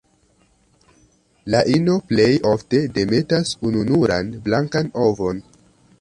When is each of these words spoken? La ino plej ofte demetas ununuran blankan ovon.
La 1.55 1.59
ino 1.73 1.97
plej 2.13 2.27
ofte 2.53 2.81
demetas 2.97 3.55
ununuran 3.71 4.33
blankan 4.49 4.91
ovon. 5.09 5.45